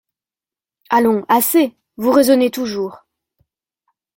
[0.89, 1.77] Allons, assez!
[1.97, 3.05] vous raisonnez toujours…